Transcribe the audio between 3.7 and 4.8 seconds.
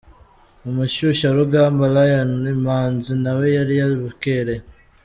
yabukereye.